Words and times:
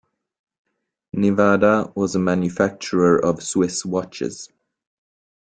Nivada 1.15 1.95
was 1.95 2.15
a 2.15 2.19
manufacturer 2.19 3.23
of 3.23 3.43
Swiss 3.43 3.85
watches. 3.85 4.49